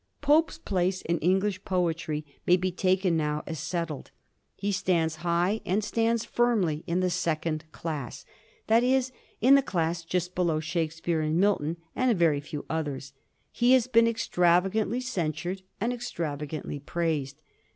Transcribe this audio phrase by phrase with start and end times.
[0.21, 4.09] Pope's place in English poetry may be taken now as settled.
[4.55, 8.25] He stands high and stands firmly in the second class:
[8.65, 9.11] that is,
[9.41, 13.13] in the class just below Shakespeare and Milton and a very few others.
[13.51, 17.37] He has been extravagantly censured and extravagantly praised.